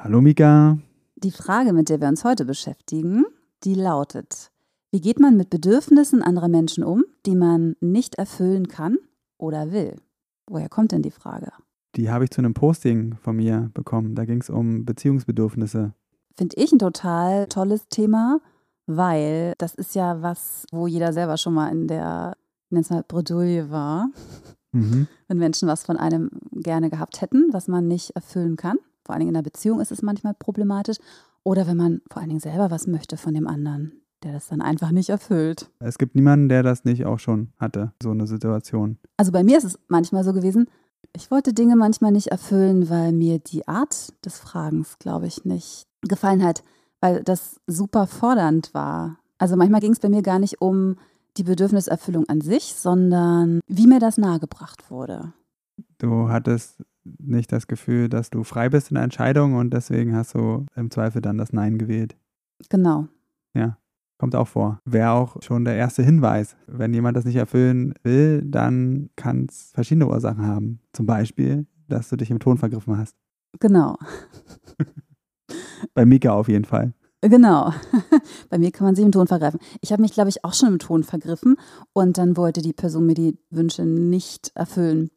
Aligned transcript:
Hallo 0.00 0.20
Mika. 0.20 0.78
Die 1.16 1.32
Frage, 1.32 1.72
mit 1.72 1.88
der 1.88 2.00
wir 2.00 2.06
uns 2.06 2.22
heute 2.22 2.44
beschäftigen, 2.44 3.24
die 3.64 3.74
lautet, 3.74 4.52
wie 4.92 5.00
geht 5.00 5.18
man 5.18 5.36
mit 5.36 5.50
Bedürfnissen 5.50 6.22
anderer 6.22 6.46
Menschen 6.46 6.84
um, 6.84 7.04
die 7.26 7.34
man 7.34 7.74
nicht 7.80 8.14
erfüllen 8.14 8.68
kann 8.68 8.98
oder 9.38 9.72
will? 9.72 9.96
Woher 10.46 10.68
kommt 10.68 10.92
denn 10.92 11.02
die 11.02 11.10
Frage? 11.10 11.50
Die 11.96 12.10
habe 12.10 12.22
ich 12.22 12.30
zu 12.30 12.40
einem 12.40 12.54
Posting 12.54 13.16
von 13.16 13.34
mir 13.34 13.72
bekommen. 13.74 14.14
Da 14.14 14.24
ging 14.24 14.40
es 14.40 14.50
um 14.50 14.84
Beziehungsbedürfnisse. 14.84 15.94
Finde 16.36 16.56
ich 16.56 16.70
ein 16.70 16.78
total 16.78 17.48
tolles 17.48 17.88
Thema, 17.88 18.40
weil 18.86 19.54
das 19.58 19.74
ist 19.74 19.96
ja 19.96 20.22
was, 20.22 20.64
wo 20.70 20.86
jeder 20.86 21.12
selber 21.12 21.36
schon 21.38 21.54
mal 21.54 21.70
in 21.70 21.88
der, 21.88 22.36
ich 22.70 22.90
mal 22.90 23.04
Bredouille 23.06 23.68
war. 23.70 24.10
Mhm. 24.70 25.08
Wenn 25.26 25.38
Menschen 25.38 25.66
was 25.66 25.82
von 25.82 25.96
einem 25.96 26.30
gerne 26.52 26.88
gehabt 26.88 27.20
hätten, 27.20 27.52
was 27.52 27.66
man 27.66 27.88
nicht 27.88 28.10
erfüllen 28.10 28.54
kann 28.54 28.78
vor 29.08 29.14
allen 29.14 29.20
Dingen 29.20 29.30
in 29.30 29.36
einer 29.36 29.42
Beziehung 29.42 29.80
ist 29.80 29.90
es 29.90 30.02
manchmal 30.02 30.34
problematisch. 30.34 30.98
Oder 31.42 31.66
wenn 31.66 31.78
man 31.78 32.02
vor 32.10 32.20
allen 32.20 32.28
Dingen 32.28 32.40
selber 32.40 32.70
was 32.70 32.86
möchte 32.86 33.16
von 33.16 33.32
dem 33.32 33.46
anderen, 33.46 34.02
der 34.22 34.34
das 34.34 34.48
dann 34.48 34.60
einfach 34.60 34.90
nicht 34.90 35.08
erfüllt. 35.08 35.70
Es 35.78 35.96
gibt 35.96 36.14
niemanden, 36.14 36.50
der 36.50 36.62
das 36.62 36.84
nicht 36.84 37.06
auch 37.06 37.18
schon 37.18 37.48
hatte, 37.58 37.94
so 38.02 38.10
eine 38.10 38.26
Situation. 38.26 38.98
Also 39.16 39.32
bei 39.32 39.42
mir 39.42 39.56
ist 39.56 39.64
es 39.64 39.78
manchmal 39.88 40.24
so 40.24 40.34
gewesen, 40.34 40.68
ich 41.16 41.30
wollte 41.30 41.54
Dinge 41.54 41.74
manchmal 41.74 42.12
nicht 42.12 42.26
erfüllen, 42.26 42.90
weil 42.90 43.12
mir 43.12 43.38
die 43.38 43.66
Art 43.66 44.12
des 44.26 44.38
Fragens, 44.38 44.98
glaube 44.98 45.26
ich, 45.26 45.46
nicht 45.46 45.86
gefallen 46.02 46.44
hat, 46.44 46.62
weil 47.00 47.22
das 47.24 47.62
super 47.66 48.06
fordernd 48.06 48.74
war. 48.74 49.16
Also 49.38 49.56
manchmal 49.56 49.80
ging 49.80 49.92
es 49.92 50.00
bei 50.00 50.10
mir 50.10 50.20
gar 50.20 50.38
nicht 50.38 50.60
um 50.60 50.96
die 51.38 51.44
Bedürfniserfüllung 51.44 52.28
an 52.28 52.42
sich, 52.42 52.74
sondern 52.74 53.60
wie 53.68 53.86
mir 53.86 54.00
das 54.00 54.18
nahegebracht 54.18 54.90
wurde. 54.90 55.32
Du 55.96 56.28
hattest 56.28 56.82
nicht 57.18 57.52
das 57.52 57.66
Gefühl, 57.66 58.08
dass 58.08 58.30
du 58.30 58.44
frei 58.44 58.68
bist 58.68 58.90
in 58.90 58.94
der 58.94 59.04
Entscheidung 59.04 59.54
und 59.54 59.70
deswegen 59.72 60.14
hast 60.14 60.34
du 60.34 60.66
im 60.74 60.90
Zweifel 60.90 61.22
dann 61.22 61.38
das 61.38 61.52
Nein 61.52 61.78
gewählt. 61.78 62.16
Genau. 62.68 63.08
Ja, 63.54 63.78
kommt 64.18 64.34
auch 64.34 64.48
vor. 64.48 64.80
Wäre 64.84 65.10
auch 65.10 65.40
schon 65.42 65.64
der 65.64 65.76
erste 65.76 66.02
Hinweis. 66.02 66.56
Wenn 66.66 66.94
jemand 66.94 67.16
das 67.16 67.24
nicht 67.24 67.36
erfüllen 67.36 67.94
will, 68.02 68.42
dann 68.44 69.10
kann 69.16 69.46
es 69.48 69.70
verschiedene 69.74 70.08
Ursachen 70.08 70.46
haben. 70.46 70.80
Zum 70.92 71.06
Beispiel, 71.06 71.66
dass 71.88 72.08
du 72.08 72.16
dich 72.16 72.30
im 72.30 72.40
Ton 72.40 72.58
vergriffen 72.58 72.96
hast. 72.98 73.16
Genau. 73.60 73.96
Bei 75.94 76.04
Mika 76.04 76.32
auf 76.32 76.48
jeden 76.48 76.64
Fall. 76.64 76.92
Genau. 77.20 77.72
Bei 78.50 78.58
mir 78.58 78.70
kann 78.70 78.86
man 78.86 78.94
sich 78.94 79.04
im 79.04 79.12
Ton 79.12 79.26
vergreifen. 79.26 79.58
Ich 79.80 79.92
habe 79.92 80.02
mich, 80.02 80.12
glaube 80.12 80.28
ich, 80.28 80.44
auch 80.44 80.54
schon 80.54 80.68
im 80.68 80.78
Ton 80.78 81.02
vergriffen 81.02 81.56
und 81.92 82.18
dann 82.18 82.36
wollte 82.36 82.62
die 82.62 82.72
Person 82.72 83.06
mir 83.06 83.14
die 83.14 83.38
Wünsche 83.50 83.84
nicht 83.84 84.52
erfüllen 84.54 85.10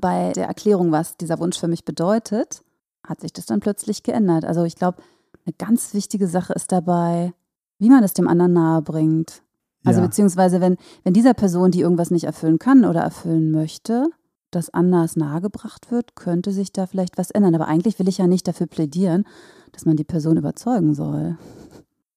bei 0.00 0.32
der 0.32 0.46
Erklärung, 0.46 0.92
was 0.92 1.16
dieser 1.16 1.38
Wunsch 1.38 1.58
für 1.58 1.68
mich 1.68 1.84
bedeutet, 1.84 2.62
hat 3.06 3.20
sich 3.20 3.32
das 3.32 3.46
dann 3.46 3.60
plötzlich 3.60 4.02
geändert. 4.02 4.44
Also 4.44 4.64
ich 4.64 4.76
glaube, 4.76 5.02
eine 5.44 5.54
ganz 5.58 5.94
wichtige 5.94 6.26
Sache 6.26 6.52
ist 6.54 6.72
dabei, 6.72 7.32
wie 7.78 7.90
man 7.90 8.02
es 8.02 8.14
dem 8.14 8.28
anderen 8.28 8.52
nahe 8.52 8.82
bringt. 8.82 9.42
Also 9.84 10.00
ja. 10.00 10.06
beziehungsweise, 10.06 10.60
wenn, 10.60 10.76
wenn 11.04 11.14
dieser 11.14 11.34
Person, 11.34 11.70
die 11.70 11.80
irgendwas 11.80 12.10
nicht 12.10 12.24
erfüllen 12.24 12.58
kann 12.58 12.84
oder 12.84 13.00
erfüllen 13.00 13.52
möchte, 13.52 14.08
das 14.50 14.70
anders 14.70 15.16
nahegebracht 15.16 15.90
wird, 15.90 16.16
könnte 16.16 16.50
sich 16.50 16.72
da 16.72 16.86
vielleicht 16.86 17.18
was 17.18 17.30
ändern. 17.30 17.54
Aber 17.54 17.68
eigentlich 17.68 17.98
will 17.98 18.08
ich 18.08 18.18
ja 18.18 18.26
nicht 18.26 18.48
dafür 18.48 18.66
plädieren, 18.66 19.24
dass 19.72 19.84
man 19.84 19.96
die 19.96 20.04
Person 20.04 20.36
überzeugen 20.36 20.94
soll. 20.94 21.38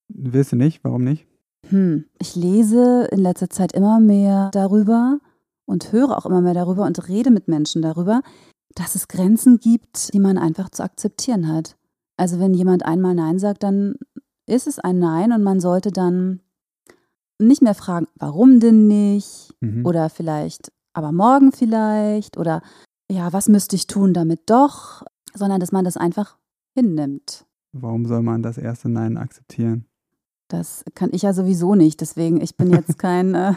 Willst 0.08 0.52
du 0.52 0.56
nicht? 0.56 0.84
Warum 0.84 1.04
nicht? 1.04 1.28
Hm. 1.68 2.06
Ich 2.20 2.36
lese 2.36 3.08
in 3.12 3.20
letzter 3.20 3.50
Zeit 3.50 3.74
immer 3.74 4.00
mehr 4.00 4.50
darüber, 4.54 5.20
und 5.70 5.92
höre 5.92 6.18
auch 6.18 6.26
immer 6.26 6.42
mehr 6.42 6.56
darüber 6.56 6.86
und 6.86 7.08
rede 7.08 7.30
mit 7.30 7.48
Menschen 7.48 7.84
darüber, 7.84 8.22
dass 8.74 8.96
es 8.96 9.08
Grenzen 9.08 9.60
gibt, 9.60 10.14
die 10.14 10.20
man 10.20 10.40
einfach 10.40 10.70
zu 10.70 10.84
akzeptieren 10.84 11.48
hat. 11.48 11.78
Also 12.18 12.40
wenn 12.40 12.56
jemand 12.56 12.86
einmal 12.86 13.14
Nein 13.14 13.38
sagt, 13.38 13.62
dann 13.62 13.94
ist 14.48 14.66
es 14.66 14.80
ein 14.80 14.98
Nein 14.98 15.32
und 15.32 15.44
man 15.44 15.60
sollte 15.60 15.92
dann 15.92 16.42
nicht 17.38 17.62
mehr 17.62 17.76
fragen, 17.76 18.08
warum 18.16 18.60
denn 18.60 18.88
nicht? 18.88 19.54
Mhm. 19.62 19.86
Oder 19.86 20.10
vielleicht, 20.10 20.72
aber 20.94 21.12
morgen 21.12 21.52
vielleicht? 21.52 22.38
Oder 22.38 22.64
ja, 23.10 23.32
was 23.32 23.48
müsste 23.48 23.76
ich 23.76 23.86
tun, 23.86 24.14
damit 24.14 24.50
doch? 24.50 25.04
Sondern 25.36 25.60
dass 25.60 25.72
man 25.72 25.86
das 25.86 25.98
einfach 25.98 26.38
hinnimmt. 26.74 27.46
Warum 27.74 28.08
soll 28.08 28.24
man 28.24 28.42
das 28.42 28.58
erste 28.58 28.90
Nein 28.90 29.18
akzeptieren? 29.18 29.86
Das 30.48 30.84
kann 30.96 31.12
ich 31.14 31.22
ja 31.22 31.34
sowieso 31.34 31.76
nicht. 31.76 32.02
Deswegen, 32.02 32.42
ich 32.42 32.58
bin 32.58 32.72
jetzt 32.72 32.98
kein. 32.98 33.36
Äh 33.36 33.54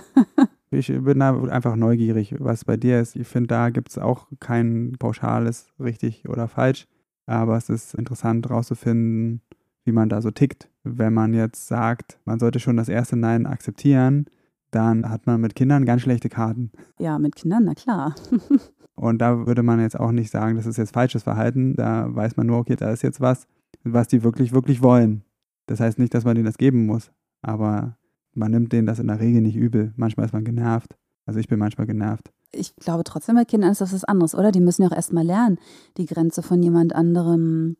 Ich 0.72 0.88
bin 0.88 1.19
da 1.19 1.38
einfach 1.44 1.77
neugierig, 1.77 2.34
was 2.38 2.65
bei 2.65 2.77
dir 2.77 3.00
ist. 3.00 3.15
Ich 3.15 3.28
finde, 3.28 3.49
da 3.49 3.71
gibt 3.71 3.91
es 3.91 3.99
auch 3.99 4.27
kein 4.41 4.97
pauschales 4.99 5.69
richtig 5.78 6.28
oder 6.28 6.49
falsch. 6.49 6.87
Aber 7.27 7.56
es 7.56 7.69
ist 7.69 7.94
interessant 7.94 8.49
herauszufinden, 8.49 9.43
wie 9.84 9.93
man 9.93 10.09
da 10.09 10.22
so 10.22 10.31
tickt. 10.31 10.71
Wenn 10.82 11.12
man 11.12 11.34
jetzt 11.34 11.69
sagt, 11.69 12.19
man 12.25 12.38
sollte 12.38 12.59
schon 12.59 12.77
das 12.77 12.88
erste 12.88 13.16
Nein 13.16 13.47
akzeptieren, 13.47 14.27
dann 14.71 15.09
hat 15.09 15.27
man 15.27 15.41
mit 15.41 15.55
Kindern 15.55 15.84
ganz 15.84 16.03
schlechte 16.03 16.28
Karten. 16.28 16.72
Ja, 16.99 17.19
mit 17.19 17.37
Kindern, 17.37 17.65
na 17.65 17.75
klar. 17.75 18.15
Und 18.94 19.19
da 19.19 19.47
würde 19.47 19.62
man 19.62 19.81
jetzt 19.81 19.99
auch 19.99 20.12
nicht 20.12 20.31
sagen, 20.31 20.56
das 20.56 20.66
ist 20.66 20.78
jetzt 20.78 20.94
falsches 20.94 21.22
Verhalten. 21.22 21.77
Da 21.77 22.15
weiß 22.15 22.37
man 22.37 22.47
nur, 22.47 22.59
okay, 22.59 22.77
da 22.77 22.91
ist 22.91 23.03
jetzt 23.03 23.21
was, 23.21 23.47
was 23.84 24.09
die 24.09 24.22
wirklich, 24.22 24.53
wirklich 24.53 24.82
wollen. 24.82 25.22
Das 25.66 25.81
heißt 25.81 25.99
nicht, 25.99 26.15
dass 26.15 26.25
man 26.25 26.34
denen 26.34 26.47
das 26.47 26.59
geben 26.59 26.87
muss. 26.87 27.11
Aber 27.43 27.97
man 28.34 28.50
nimmt 28.50 28.72
denen 28.72 28.87
das 28.87 28.98
in 28.98 29.09
der 29.09 29.20
Regel 29.20 29.41
nicht 29.41 29.56
übel. 29.56 29.93
Manchmal 29.97 30.26
ist 30.26 30.32
man 30.32 30.44
genervt. 30.44 30.97
Also 31.26 31.41
ich 31.41 31.48
bin 31.48 31.59
manchmal 31.59 31.87
genervt. 31.87 32.31
Ich 32.53 32.75
glaube 32.76 33.04
trotzdem 33.04 33.37
bei 33.37 33.44
Kindern 33.44 33.70
ist 33.70 33.81
das 33.81 33.93
was 33.93 34.04
anderes, 34.04 34.34
oder? 34.34 34.53
Die 34.53 34.60
müssen 34.60 34.82
ja 34.82 34.88
auch 34.88 34.97
erstmal 34.97 35.25
lernen, 35.25 35.59
die 35.97 36.06
Grenze 36.06 36.43
von 36.43 36.62
jemand 36.62 36.94
anderem 36.94 37.76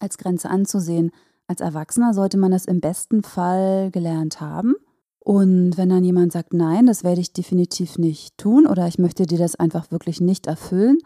als 0.00 0.18
Grenze 0.18 0.48
anzusehen. 0.48 1.10
Als 1.46 1.60
Erwachsener 1.60 2.14
sollte 2.14 2.38
man 2.38 2.50
das 2.50 2.64
im 2.64 2.80
besten 2.80 3.22
Fall 3.22 3.90
gelernt 3.90 4.40
haben. 4.40 4.74
Und 5.18 5.76
wenn 5.76 5.88
dann 5.88 6.04
jemand 6.04 6.32
sagt, 6.32 6.54
nein, 6.54 6.86
das 6.86 7.02
werde 7.02 7.20
ich 7.20 7.32
definitiv 7.32 7.98
nicht 7.98 8.38
tun 8.38 8.66
oder 8.66 8.86
ich 8.86 8.98
möchte 8.98 9.26
dir 9.26 9.38
das 9.38 9.56
einfach 9.56 9.90
wirklich 9.90 10.20
nicht 10.20 10.46
erfüllen, 10.46 10.98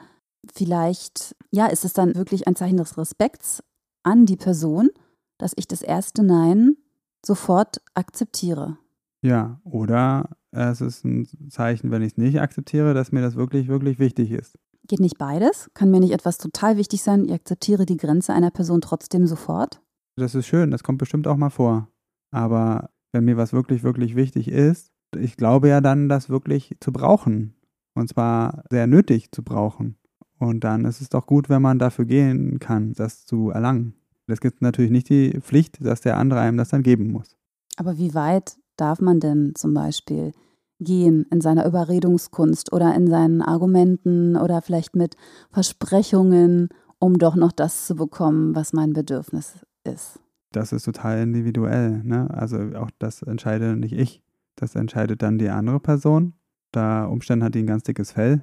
vielleicht, 0.53 1.35
ja, 1.51 1.67
ist 1.67 1.85
es 1.85 1.95
dann 1.95 2.15
wirklich 2.15 2.47
ein 2.47 2.57
Zeichen 2.57 2.77
des 2.77 2.99
Respekts 2.99 3.63
an 4.03 4.27
die 4.27 4.37
Person, 4.37 4.91
dass 5.39 5.53
ich 5.57 5.67
das 5.69 5.83
erste 5.83 6.23
Nein 6.23 6.77
sofort 7.25 7.81
akzeptiere. 7.95 8.79
Ja, 9.23 9.61
oder 9.65 10.31
es 10.51 10.81
ist 10.81 11.05
ein 11.05 11.27
Zeichen, 11.51 11.91
wenn 11.91 12.03
ich 12.03 12.13
es 12.13 12.19
nicht 12.19 12.41
akzeptiere, 12.41 12.95
dass 12.95 13.13
mir 13.13 13.21
das 13.21 13.37
wirklich, 13.37 13.69
wirklich 13.69 13.99
wichtig 13.99 14.31
ist. 14.31 14.59
Geht 14.89 15.01
nicht 15.01 15.19
beides? 15.19 15.71
Kann 15.75 15.91
mir 15.91 16.01
nicht 16.01 16.13
etwas 16.13 16.39
total 16.39 16.77
wichtig 16.77 17.03
sein, 17.03 17.25
ich 17.27 17.33
akzeptiere 17.33 17.87
die 17.87 17.97
Grenze 17.97 18.33
einer 18.33 18.51
Person 18.51 18.81
trotzdem 18.81 19.27
sofort? 19.27 19.81
Das 20.17 20.35
ist 20.35 20.47
schön, 20.47 20.71
das 20.71 20.83
kommt 20.83 20.99
bestimmt 20.99 21.29
auch 21.29 21.37
mal 21.37 21.51
vor. 21.51 21.89
Aber 22.33 22.91
wenn 23.13 23.25
mir 23.25 23.37
was 23.37 23.53
wirklich, 23.53 23.83
wirklich 23.83 24.17
wichtig 24.17 24.49
ist, 24.49 24.91
ich 25.17 25.37
glaube 25.37 25.69
ja 25.69 25.81
dann, 25.81 26.09
das 26.09 26.29
wirklich 26.29 26.77
zu 26.81 26.93
brauchen. 26.93 27.55
Und 27.95 28.09
zwar 28.09 28.65
sehr 28.71 28.87
nötig 28.87 29.33
zu 29.33 29.43
brauchen. 29.43 29.97
Und 30.39 30.65
dann 30.65 30.85
ist 30.85 31.01
es 31.01 31.09
doch 31.09 31.27
gut, 31.27 31.49
wenn 31.49 31.63
man 31.63 31.79
dafür 31.79 32.05
gehen 32.05 32.59
kann, 32.59 32.95
das 32.95 33.27
zu 33.27 33.51
erlangen. 33.51 33.95
Es 34.31 34.41
gibt 34.41 34.63
natürlich 34.63 34.91
nicht 34.91 35.09
die 35.09 35.39
Pflicht, 35.41 35.85
dass 35.85 36.01
der 36.01 36.17
andere 36.17 36.41
einem 36.41 36.57
das 36.57 36.71
dann 36.71 36.83
geben 36.83 37.11
muss. 37.11 37.37
Aber 37.77 37.99
wie 37.99 38.15
weit 38.15 38.57
darf 38.77 39.01
man 39.01 39.21
denn 39.21 39.53
zum 39.55 39.75
Beispiel 39.75 40.33
gehen 40.81 41.27
in 41.31 41.41
seiner 41.41 41.67
Überredungskunst 41.67 42.73
oder 42.73 42.95
in 42.95 43.07
seinen 43.07 43.43
Argumenten 43.43 44.37
oder 44.37 44.63
vielleicht 44.63 44.97
mit 44.97 45.17
Versprechungen, 45.51 46.69
um 46.99 47.19
doch 47.19 47.37
noch 47.37 47.53
das 47.53 47.87
zu 47.87 47.95
bekommen, 47.95 48.55
was 48.55 48.73
mein 48.73 48.93
Bedürfnis 48.93 49.65
ist? 49.85 50.21
Das 50.53 50.73
ist 50.73 50.85
total 50.85 51.21
individuell. 51.21 52.03
Ne? 52.03 52.29
Also 52.31 52.59
auch 52.77 52.91
das 52.99 53.23
entscheide 53.23 53.77
nicht 53.77 53.93
ich. 53.93 54.23
Das 54.57 54.75
entscheidet 54.75 55.23
dann 55.23 55.39
die 55.39 55.49
andere 55.49 55.81
Person. 55.81 56.35
Da 56.73 57.05
Umständen 57.05 57.45
hat 57.45 57.55
die 57.55 57.61
ein 57.61 57.67
ganz 57.67 57.83
dickes 57.83 58.13
Fell 58.13 58.43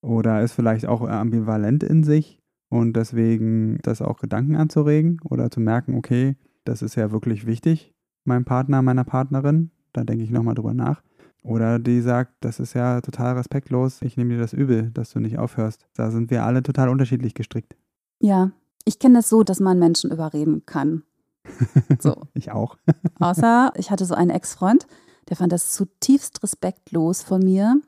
oder 0.00 0.42
ist 0.42 0.52
vielleicht 0.52 0.86
auch 0.86 1.02
ambivalent 1.02 1.82
in 1.82 2.04
sich 2.04 2.43
und 2.74 2.94
deswegen 2.94 3.78
das 3.82 4.02
auch 4.02 4.18
Gedanken 4.18 4.56
anzuregen 4.56 5.20
oder 5.22 5.48
zu 5.48 5.60
merken, 5.60 5.94
okay, 5.94 6.34
das 6.64 6.82
ist 6.82 6.96
ja 6.96 7.12
wirklich 7.12 7.46
wichtig, 7.46 7.94
meinem 8.24 8.44
Partner, 8.44 8.82
meiner 8.82 9.04
Partnerin, 9.04 9.70
da 9.92 10.02
denke 10.02 10.24
ich 10.24 10.30
nochmal 10.30 10.56
drüber 10.56 10.74
nach. 10.74 11.00
Oder 11.44 11.78
die 11.78 12.00
sagt, 12.00 12.32
das 12.40 12.58
ist 12.58 12.74
ja 12.74 13.00
total 13.00 13.36
respektlos, 13.36 14.02
ich 14.02 14.16
nehme 14.16 14.34
dir 14.34 14.40
das 14.40 14.52
übel, 14.52 14.90
dass 14.90 15.10
du 15.10 15.20
nicht 15.20 15.38
aufhörst. 15.38 15.86
Da 15.94 16.10
sind 16.10 16.32
wir 16.32 16.44
alle 16.44 16.64
total 16.64 16.88
unterschiedlich 16.88 17.34
gestrickt. 17.34 17.76
Ja, 18.18 18.50
Ich 18.84 18.98
kenne 18.98 19.18
das 19.18 19.28
so, 19.28 19.44
dass 19.44 19.60
man 19.60 19.78
Menschen 19.78 20.10
überreden 20.10 20.66
kann. 20.66 21.04
So. 22.00 22.22
ich 22.34 22.50
auch. 22.50 22.76
Außer 23.20 23.72
ich 23.76 23.92
hatte 23.92 24.04
so 24.04 24.16
einen 24.16 24.30
Ex-Freund, 24.30 24.88
der 25.28 25.36
fand 25.36 25.52
das 25.52 25.70
zutiefst 25.70 26.42
respektlos 26.42 27.22
von 27.22 27.40
mir, 27.40 27.80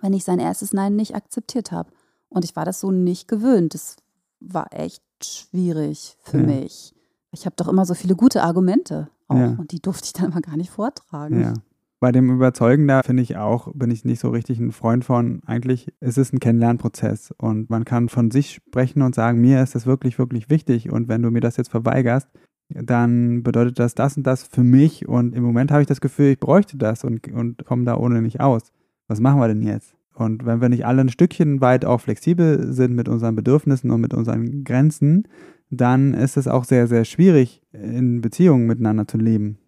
wenn 0.00 0.14
ich 0.14 0.24
sein 0.24 0.38
erstes 0.38 0.72
Nein 0.72 0.96
nicht 0.96 1.14
akzeptiert 1.14 1.72
habe. 1.72 1.90
Und 2.30 2.46
ich 2.46 2.56
war 2.56 2.64
das 2.64 2.80
so 2.80 2.90
nicht 2.90 3.28
gewöhnt. 3.28 3.74
Das 3.74 3.96
war 4.40 4.68
echt 4.72 5.02
schwierig 5.22 6.16
für 6.22 6.38
ja. 6.38 6.46
mich. 6.46 6.94
Ich 7.32 7.46
habe 7.46 7.56
doch 7.56 7.68
immer 7.68 7.86
so 7.86 7.94
viele 7.94 8.16
gute 8.16 8.42
Argumente 8.42 9.08
auch 9.28 9.36
ja. 9.36 9.56
und 9.58 9.72
die 9.72 9.80
durfte 9.80 10.06
ich 10.06 10.12
dann 10.12 10.32
immer 10.32 10.40
gar 10.40 10.56
nicht 10.56 10.70
vortragen. 10.70 11.40
Ja. 11.40 11.54
Bei 12.00 12.12
dem 12.12 12.30
Überzeugen 12.30 12.88
da 12.88 13.02
finde 13.02 13.22
ich 13.22 13.36
auch, 13.36 13.70
bin 13.74 13.90
ich 13.90 14.06
nicht 14.06 14.20
so 14.20 14.30
richtig 14.30 14.58
ein 14.58 14.72
Freund 14.72 15.04
von. 15.04 15.42
Eigentlich 15.44 15.92
ist 16.00 16.16
es 16.16 16.32
ein 16.32 16.40
Kennenlernprozess 16.40 17.32
und 17.36 17.68
man 17.68 17.84
kann 17.84 18.08
von 18.08 18.30
sich 18.30 18.54
sprechen 18.54 19.02
und 19.02 19.14
sagen, 19.14 19.40
mir 19.40 19.62
ist 19.62 19.74
das 19.74 19.84
wirklich, 19.84 20.18
wirklich 20.18 20.48
wichtig 20.48 20.90
und 20.90 21.08
wenn 21.08 21.22
du 21.22 21.30
mir 21.30 21.40
das 21.40 21.58
jetzt 21.58 21.70
verweigerst, 21.70 22.28
dann 22.70 23.42
bedeutet 23.42 23.78
das 23.78 23.94
das 23.94 24.16
und 24.16 24.22
das 24.26 24.44
für 24.44 24.62
mich 24.62 25.08
und 25.08 25.34
im 25.34 25.42
Moment 25.42 25.70
habe 25.70 25.82
ich 25.82 25.88
das 25.88 26.00
Gefühl, 26.00 26.32
ich 26.32 26.40
bräuchte 26.40 26.78
das 26.78 27.04
und, 27.04 27.28
und 27.28 27.64
komme 27.66 27.84
da 27.84 27.96
ohne 27.96 28.22
nicht 28.22 28.40
aus. 28.40 28.72
Was 29.08 29.20
machen 29.20 29.40
wir 29.40 29.48
denn 29.48 29.62
jetzt? 29.62 29.94
Und 30.20 30.44
wenn 30.44 30.60
wir 30.60 30.68
nicht 30.68 30.84
alle 30.84 31.00
ein 31.00 31.08
Stückchen 31.08 31.62
weit 31.62 31.86
auch 31.86 32.02
flexibel 32.02 32.74
sind 32.74 32.94
mit 32.94 33.08
unseren 33.08 33.34
Bedürfnissen 33.34 33.90
und 33.90 34.02
mit 34.02 34.12
unseren 34.12 34.64
Grenzen, 34.64 35.26
dann 35.70 36.12
ist 36.12 36.36
es 36.36 36.46
auch 36.46 36.64
sehr, 36.64 36.86
sehr 36.88 37.06
schwierig, 37.06 37.62
in 37.72 38.20
Beziehungen 38.20 38.66
miteinander 38.66 39.08
zu 39.08 39.16
leben. 39.16 39.58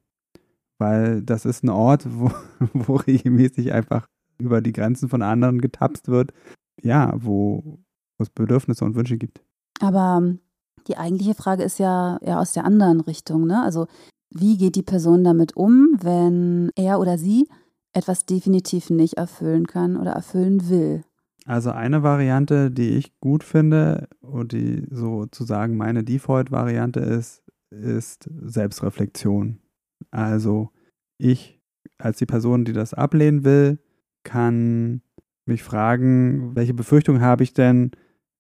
Weil 0.77 1.23
das 1.23 1.47
ist 1.47 1.65
ein 1.65 1.71
Ort, 1.71 2.07
wo, 2.07 2.31
wo 2.75 2.97
regelmäßig 2.97 3.73
einfach 3.73 4.07
über 4.39 4.61
die 4.61 4.73
Grenzen 4.73 5.09
von 5.09 5.23
anderen 5.23 5.59
getapst 5.63 6.09
wird, 6.09 6.35
ja, 6.83 7.15
wo 7.17 7.79
es 8.19 8.29
Bedürfnisse 8.29 8.85
und 8.85 8.95
Wünsche 8.95 9.17
gibt. 9.17 9.41
Aber 9.81 10.35
die 10.87 10.99
eigentliche 10.99 11.35
Frage 11.35 11.63
ist 11.63 11.79
ja 11.79 12.19
eher 12.19 12.41
aus 12.41 12.53
der 12.53 12.67
anderen 12.67 13.01
Richtung, 13.01 13.47
ne? 13.47 13.63
Also 13.63 13.87
wie 14.29 14.59
geht 14.59 14.77
die 14.77 14.83
Person 14.83 15.25
damit 15.25 15.57
um, 15.57 15.97
wenn 16.03 16.71
er 16.77 17.01
oder 17.01 17.17
sie 17.17 17.49
etwas 17.93 18.27
definitiv 18.27 18.91
nicht 18.91 19.15
erfüllen 19.15 19.67
kann 19.67 19.97
oder 19.97 20.13
erfüllen 20.13 20.69
will? 20.69 21.05
Also 21.45 21.71
eine 21.71 22.03
Variante, 22.03 22.71
die 22.71 22.91
ich 22.91 23.19
gut 23.19 23.43
finde 23.43 24.09
und 24.21 24.53
die 24.53 24.87
sozusagen 24.91 25.77
meine 25.77 26.05
Default-Variante 26.05 27.01
ist, 27.01 27.43
ist 27.71 28.29
Selbstreflexion. 28.43 29.59
Also 30.11 30.71
ich 31.19 31.61
als 31.99 32.19
die 32.19 32.27
Person, 32.27 32.65
die 32.65 32.73
das 32.73 32.95
ablehnen 32.95 33.45
will, 33.45 33.79
kann 34.25 35.03
mich 35.47 35.63
fragen, 35.63 36.55
welche 36.55 36.75
Befürchtung 36.75 37.21
habe 37.21 37.43
ich 37.43 37.55
denn, 37.55 37.93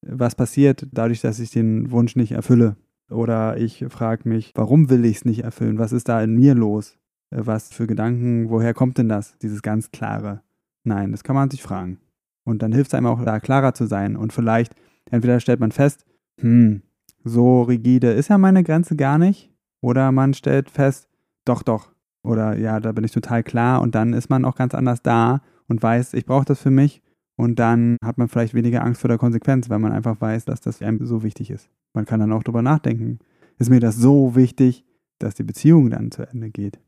was 0.03 0.35
passiert 0.35 0.87
dadurch, 0.93 1.21
dass 1.21 1.39
ich 1.39 1.51
den 1.51 1.91
Wunsch 1.91 2.17
nicht 2.17 2.33
erfülle. 2.33 2.77
Oder 3.11 3.57
ich 3.59 3.85
frage 3.89 4.29
mich, 4.29 4.53
warum 4.55 4.91
will 4.91 5.05
ich 5.05 5.19
es 5.19 5.25
nicht 5.25 5.45
erfüllen? 5.45 5.79
Was 5.79 5.93
ist 5.93 6.09
da 6.09 6.23
in 6.23 6.35
mir 6.35 6.55
los? 6.55 6.99
Äh, 7.33 7.47
was 7.47 7.73
für 7.73 7.87
Gedanken, 7.87 8.51
woher 8.51 8.75
kommt 8.75 8.99
denn 8.99 9.09
das, 9.09 9.39
dieses 9.39 9.63
ganz 9.63 9.91
klare? 9.91 10.43
Nein, 10.85 11.13
das 11.13 11.25
kann 11.25 11.37
man 11.37 11.51
sich 11.51 11.63
fragen. 11.63 11.99
Und 12.45 12.63
dann 12.63 12.73
hilft 12.73 12.89
es 12.89 12.95
einem 12.95 13.07
auch, 13.07 13.25
da 13.25 13.41
klarer 13.41 13.75
zu 13.75 13.87
sein. 13.87 14.17
Und 14.17 14.33
vielleicht, 14.33 14.75
entweder 15.11 15.41
stellt 15.41 15.61
man 15.61 15.73
fest, 15.73 16.05
hm, 16.41 16.83
so 17.25 17.63
rigide 17.63 18.11
ist 18.11 18.29
ja 18.29 18.39
meine 18.39 18.65
Grenze 18.65 18.97
gar 18.97 19.19
nicht. 19.19 19.53
Oder 19.81 20.13
man 20.13 20.35
stellt 20.35 20.71
fest, 20.71 21.09
doch, 21.45 21.63
doch. 21.63 21.93
Oder 22.25 22.57
ja, 22.59 22.81
da 22.81 22.93
bin 22.93 23.05
ich 23.05 23.13
total 23.13 23.43
klar. 23.43 23.81
Und 23.81 23.95
dann 23.95 24.13
ist 24.13 24.31
man 24.31 24.45
auch 24.45 24.57
ganz 24.57 24.75
anders 24.75 25.03
da 25.03 25.43
und 25.69 25.83
weiß, 25.83 26.15
ich 26.15 26.27
brauche 26.27 26.45
das 26.45 26.61
für 26.61 26.71
mich 26.71 27.03
und 27.37 27.59
dann 27.59 27.97
hat 28.05 28.19
man 28.19 28.29
vielleicht 28.29 28.55
weniger 28.55 28.85
Angst 28.85 29.01
vor 29.01 29.09
der 29.09 29.19
Konsequenz, 29.19 29.71
weil 29.71 29.79
man 29.79 29.93
einfach 29.93 30.21
weiß, 30.21 30.45
dass 30.45 30.61
das 30.61 30.83
einem 30.83 31.05
so 31.05 31.23
wichtig 31.23 31.51
ist. 31.51 31.69
Man 31.95 32.05
kann 32.05 32.21
dann 32.21 32.33
auch 32.33 32.43
darüber 32.43 32.63
nachdenken. 32.63 33.19
Ist 33.59 33.71
mir 33.71 33.81
das 33.81 33.97
so 33.97 34.35
wichtig, 34.35 34.85
dass 35.19 35.35
die 35.35 35.43
Beziehung 35.43 35.91
dann 35.91 36.11
zu 36.11 36.23
Ende 36.23 36.51
geht? 36.51 36.79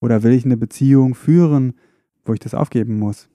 Oder 0.00 0.22
will 0.22 0.32
ich 0.32 0.44
eine 0.44 0.56
Beziehung 0.56 1.14
führen, 1.14 1.74
wo 2.24 2.32
ich 2.32 2.40
das 2.40 2.54
aufgeben 2.54 2.98
muss? 2.98 3.28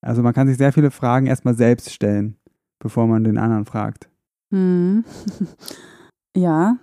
Also 0.00 0.22
man 0.22 0.34
kann 0.34 0.48
sich 0.48 0.56
sehr 0.56 0.72
viele 0.72 0.90
Fragen 0.90 1.26
erstmal 1.26 1.54
selbst 1.54 1.92
stellen, 1.92 2.36
bevor 2.78 3.06
man 3.06 3.24
den 3.24 3.38
anderen 3.38 3.64
fragt. 3.64 4.08
Hm. 4.50 5.04
ja, 6.36 6.76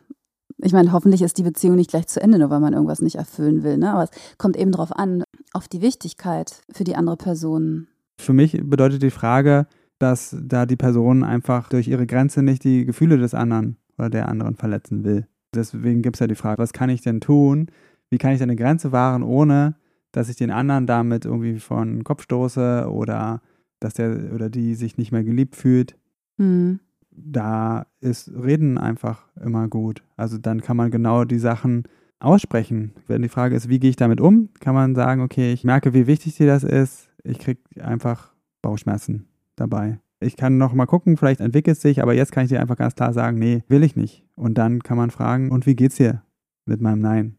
ich 0.58 0.74
meine, 0.74 0.92
hoffentlich 0.92 1.22
ist 1.22 1.38
die 1.38 1.44
Beziehung 1.44 1.76
nicht 1.76 1.90
gleich 1.90 2.08
zu 2.08 2.22
Ende, 2.22 2.40
nur 2.40 2.50
weil 2.50 2.60
man 2.60 2.74
irgendwas 2.74 3.02
nicht 3.02 3.16
erfüllen 3.16 3.64
will. 3.64 3.78
Ne? 3.78 3.92
Aber 3.92 4.04
es 4.04 4.10
kommt 4.38 4.58
eben 4.58 4.72
darauf 4.72 4.92
an, 4.92 5.24
auf 5.54 5.68
die 5.68 5.82
Wichtigkeit 5.82 6.62
für 6.72 6.84
die 6.84 6.96
andere 6.96 7.18
Person 7.18 7.88
für 8.24 8.34
mich 8.34 8.60
bedeutet 8.64 9.04
die 9.04 9.12
Frage, 9.12 9.68
dass 10.00 10.36
da 10.42 10.66
die 10.66 10.76
Person 10.76 11.24
einfach 11.24 11.70
durch 11.70 11.88
ihre 11.88 12.08
Grenze 12.08 12.42
nicht 12.42 12.64
die 12.64 12.86
Gefühle 12.86 13.18
des 13.18 13.34
anderen 13.34 13.78
oder 13.98 14.10
der 14.10 14.28
anderen 14.28 14.56
verletzen 14.56 15.04
will. 15.04 15.28
Deswegen 15.54 16.02
gibt 16.02 16.16
es 16.16 16.20
ja 16.20 16.28
die 16.28 16.36
Frage, 16.36 16.58
was 16.58 16.74
kann 16.74 16.90
ich 16.90 17.02
denn 17.02 17.22
tun? 17.22 17.68
Wie 18.13 18.18
kann 18.18 18.31
ich 18.31 18.39
denn 18.39 18.50
eine 18.50 18.56
Grenze 18.56 18.92
wahren, 18.92 19.24
ohne 19.24 19.75
dass 20.12 20.30
ich 20.30 20.36
den 20.36 20.51
anderen 20.51 20.86
damit 20.86 21.25
irgendwie 21.25 21.60
von 21.60 21.95
den 21.95 22.04
Kopf 22.04 22.24
stoße 22.24 22.88
oder 22.89 23.42
dass 23.80 23.95
der 23.95 24.33
oder 24.33 24.50
die 24.50 24.75
sich 24.75 24.98
nicht 24.98 25.12
mehr 25.12 25.24
geliebt 25.24 25.56
fühlt? 25.56 25.98
Mhm. 26.38 26.80
Da 27.12 27.88
ist 28.00 28.31
Reden 28.33 28.77
einfach 28.77 29.27
immer 29.44 29.68
gut. 29.68 30.04
Also 30.15 30.38
dann 30.38 30.62
kann 30.62 30.77
man 30.77 30.92
genau 30.92 31.25
die 31.25 31.39
Sachen 31.39 31.83
aussprechen. 32.19 32.94
Wenn 33.07 33.21
die 33.21 33.30
Frage 33.30 33.56
ist, 33.56 33.69
wie 33.69 33.80
gehe 33.80 33.89
ich 33.89 33.95
damit 33.95 34.21
um, 34.21 34.50
kann 34.59 34.74
man 34.74 34.95
sagen, 34.95 35.21
okay, 35.21 35.51
ich 35.51 35.63
merke, 35.63 35.94
wie 35.94 36.07
wichtig 36.07 36.38
dir 36.38 36.48
das 36.48 36.63
ist 36.63 37.09
ich 37.24 37.39
kriege 37.39 37.62
einfach 37.83 38.33
Bauchschmerzen 38.62 39.27
dabei. 39.56 40.00
Ich 40.19 40.38
kann 40.38 40.57
noch 40.57 40.74
mal 40.74 40.86
gucken, 40.86 41.18
vielleicht 41.18 41.42
entwickelt 41.42 41.77
es 41.77 41.81
sich, 41.81 42.01
aber 42.01 42.13
jetzt 42.13 42.31
kann 42.31 42.44
ich 42.44 42.50
dir 42.50 42.62
einfach 42.62 42.77
ganz 42.77 42.95
klar 42.95 43.13
sagen, 43.13 43.38
nee, 43.38 43.63
will 43.68 43.83
ich 43.83 43.95
nicht. 43.95 44.25
Und 44.36 44.57
dann 44.57 44.81
kann 44.81 44.98
man 44.98 45.12
fragen, 45.12 45.51
und 45.51 45.66
wie 45.66 45.75
geht's 45.75 45.95
dir 45.95 46.24
mit 46.66 46.80
meinem 46.80 47.00
Nein? 47.00 47.38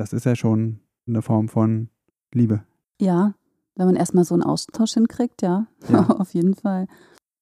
Das 0.00 0.14
ist 0.14 0.24
ja 0.24 0.34
schon 0.34 0.80
eine 1.06 1.20
Form 1.20 1.48
von 1.48 1.90
Liebe. 2.32 2.62
Ja, 2.98 3.34
wenn 3.76 3.86
man 3.86 3.96
erstmal 3.96 4.24
so 4.24 4.34
einen 4.34 4.42
Austausch 4.42 4.94
hinkriegt, 4.94 5.42
ja, 5.42 5.66
ja. 5.90 6.08
auf 6.18 6.32
jeden 6.32 6.54
Fall. 6.54 6.86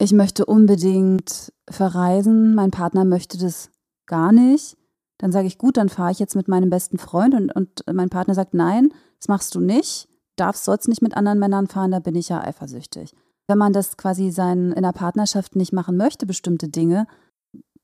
Ich 0.00 0.12
möchte 0.12 0.44
unbedingt 0.44 1.52
verreisen, 1.70 2.56
mein 2.56 2.72
Partner 2.72 3.04
möchte 3.04 3.38
das 3.38 3.70
gar 4.06 4.32
nicht. 4.32 4.76
Dann 5.18 5.30
sage 5.30 5.46
ich, 5.46 5.58
gut, 5.58 5.76
dann 5.76 5.88
fahre 5.88 6.10
ich 6.10 6.18
jetzt 6.18 6.34
mit 6.34 6.48
meinem 6.48 6.68
besten 6.68 6.98
Freund 6.98 7.34
und, 7.34 7.54
und 7.54 7.84
mein 7.92 8.08
Partner 8.08 8.34
sagt, 8.34 8.54
nein, 8.54 8.88
das 9.20 9.28
machst 9.28 9.54
du 9.54 9.60
nicht 9.60 10.08
darfst, 10.34 10.64
sollst 10.64 10.88
nicht 10.88 11.02
mit 11.02 11.16
anderen 11.16 11.38
Männern 11.38 11.68
fahren, 11.68 11.92
da 11.92 12.00
bin 12.00 12.14
ich 12.14 12.28
ja 12.28 12.42
eifersüchtig. 12.42 13.14
Wenn 13.46 13.58
man 13.58 13.72
das 13.72 13.96
quasi 13.96 14.30
sein, 14.30 14.72
in 14.72 14.82
der 14.82 14.92
Partnerschaft 14.92 15.56
nicht 15.56 15.72
machen 15.72 15.96
möchte, 15.96 16.26
bestimmte 16.26 16.68
Dinge, 16.68 17.06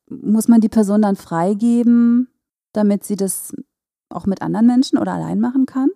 muss 0.09 0.49
man 0.49 0.61
die 0.61 0.69
Person 0.69 1.03
dann 1.03 1.17
freigeben, 1.17 2.29
damit 2.73 3.05
sie 3.05 3.17
das 3.17 3.55
auch 4.15 4.27
mit 4.27 4.43
anderen 4.43 4.67
Menschen 4.67 4.99
oder 4.99 5.13
allein 5.13 5.41
machen 5.41 5.67
kann? 5.67 5.91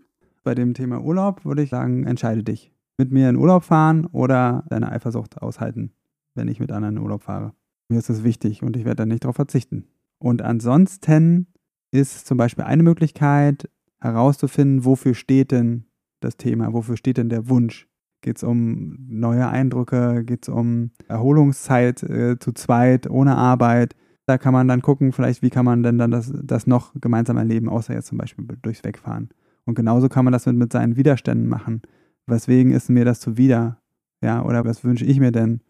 Bei 0.45 0.55
dem 0.55 0.75
Thema 0.75 1.03
Urlaub 1.03 1.45
würde 1.45 1.63
ich 1.63 1.71
sagen, 1.71 2.07
entscheide 2.07 2.43
dich. 2.43 2.73
Mit 2.97 3.13
mir 3.13 3.29
in 3.29 3.37
Urlaub 3.37 3.65
fahren 3.65 4.07
oder 4.07 4.65
deine 4.69 4.91
Eifersucht 4.91 5.41
aushalten, 5.41 5.93
wenn 6.35 6.49
ich 6.49 6.59
mit 6.59 6.73
anderen 6.73 6.97
in 6.97 7.03
Urlaub 7.03 7.23
fahre. 7.23 7.53
Mir 7.89 7.99
ist 7.99 8.11
das 8.11 8.25
wichtig 8.25 8.63
und 8.63 8.77
ich 8.77 8.85
werde 8.85 8.97
dann 8.97 9.09
nicht 9.09 9.25
darauf 9.25 9.37
verzichten. 9.37 9.87
Und 10.19 10.43
ansonsten 10.43 11.47
ist 11.91 12.27
zum 12.27 12.37
Beispiel 12.37 12.65
eine 12.65 12.83
Möglichkeit 12.83 13.71
herauszufinden, 14.01 14.85
wofür 14.85 15.15
steht 15.15 15.53
denn 15.53 15.85
das 16.21 16.37
Thema? 16.37 16.73
Wofür 16.73 16.97
steht 16.97 17.17
denn 17.17 17.29
der 17.29 17.49
Wunsch? 17.49 17.89
Geht 18.21 18.39
es 18.39 18.43
um 18.43 18.97
neue 19.09 19.49
Eindrücke? 19.49 20.25
Geht 20.25 20.45
es 20.45 20.49
um 20.49 20.91
Erholungszeit 21.07 22.03
äh, 22.03 22.39
zu 22.39 22.53
zweit, 22.53 23.09
ohne 23.09 23.37
Arbeit? 23.37 23.95
Da 24.29 24.37
kann 24.37 24.53
man 24.53 24.69
dann 24.69 24.83
gucken, 24.83 25.13
vielleicht, 25.13 25.41
wie 25.41 25.49
kann 25.49 25.65
man 25.65 25.83
denn 25.83 25.97
dann 25.97 26.11
das, 26.11 26.31
das 26.35 26.67
noch 26.67 26.93
gemeinsam 27.01 27.39
erleben, 27.39 27.71
außer 27.71 27.95
jetzt 27.95 28.09
zum 28.09 28.19
Beispiel 28.19 28.47
durchs 28.61 28.85
Wegfahren. 28.85 29.31
Und 29.65 29.75
genauso 29.75 30.11
kann 30.11 30.27
man 30.27 30.33
das 30.33 30.45
mit, 30.45 30.57
mit 30.57 30.71
seinen 30.71 30.97
Widerständen 30.97 31.49
machen. 31.49 31.81
Weswegen 32.27 32.73
ist 32.73 32.91
mir 32.91 33.07
das 33.07 33.21
zuwider? 33.21 33.81
Ja, 34.23 34.45
oder 34.45 34.67
was 34.67 34.85
wünsche 34.85 35.07
ich 35.07 35.19
mir 35.19 35.33
denn? 35.33 35.63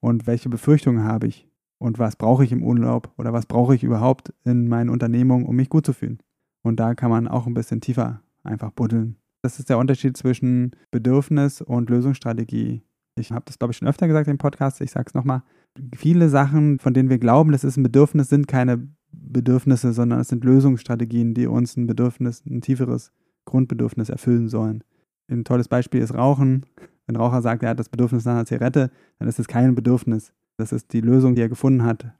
Und 0.00 0.26
welche 0.26 0.48
Befürchtungen 0.48 1.04
habe 1.04 1.26
ich? 1.26 1.50
Und 1.76 1.98
was 1.98 2.16
brauche 2.16 2.44
ich 2.44 2.50
im 2.50 2.62
Urlaub? 2.62 3.12
Oder 3.18 3.34
was 3.34 3.44
brauche 3.44 3.74
ich 3.74 3.84
überhaupt 3.84 4.32
in 4.42 4.68
meinen 4.68 4.88
Unternehmungen, 4.88 5.44
um 5.44 5.56
mich 5.56 5.68
gut 5.68 5.84
zu 5.84 5.92
fühlen? 5.92 6.18
Und 6.62 6.80
da 6.80 6.94
kann 6.94 7.10
man 7.10 7.28
auch 7.28 7.46
ein 7.46 7.52
bisschen 7.52 7.82
tiefer 7.82 8.22
einfach 8.42 8.70
buddeln. 8.70 9.16
Das 9.42 9.58
ist 9.58 9.68
der 9.68 9.76
Unterschied 9.76 10.16
zwischen 10.16 10.70
Bedürfnis 10.90 11.60
und 11.60 11.90
Lösungsstrategie. 11.90 12.80
Ich 13.16 13.32
habe 13.32 13.44
das, 13.44 13.58
glaube 13.58 13.72
ich, 13.72 13.76
schon 13.76 13.88
öfter 13.88 14.08
gesagt 14.08 14.28
im 14.28 14.38
Podcast, 14.38 14.80
ich 14.80 14.92
sage 14.92 15.08
es 15.08 15.14
nochmal. 15.14 15.42
Viele 15.94 16.28
Sachen, 16.28 16.78
von 16.78 16.94
denen 16.94 17.10
wir 17.10 17.18
glauben, 17.18 17.52
das 17.52 17.64
ist 17.64 17.76
ein 17.76 17.82
Bedürfnis, 17.82 18.28
sind 18.28 18.48
keine 18.48 18.88
Bedürfnisse, 19.12 19.92
sondern 19.92 20.20
es 20.20 20.28
sind 20.28 20.44
Lösungsstrategien, 20.44 21.34
die 21.34 21.46
uns 21.46 21.76
ein 21.76 21.86
Bedürfnis, 21.86 22.44
ein 22.46 22.60
tieferes 22.60 23.12
Grundbedürfnis 23.44 24.08
erfüllen 24.08 24.48
sollen. 24.48 24.84
Ein 25.30 25.44
tolles 25.44 25.68
Beispiel 25.68 26.00
ist 26.00 26.14
Rauchen. 26.14 26.66
Wenn 27.06 27.16
ein 27.16 27.20
Raucher 27.20 27.42
sagt, 27.42 27.62
er 27.62 27.70
hat 27.70 27.78
das 27.78 27.88
Bedürfnis 27.88 28.24
nach 28.24 28.32
einer 28.32 28.46
Zigarette, 28.46 28.90
dann 29.18 29.28
ist 29.28 29.38
es 29.38 29.48
kein 29.48 29.74
Bedürfnis. 29.74 30.32
Das 30.56 30.72
ist 30.72 30.92
die 30.92 31.00
Lösung, 31.00 31.34
die 31.34 31.42
er 31.42 31.48
gefunden 31.48 31.84
hat. 31.84 32.12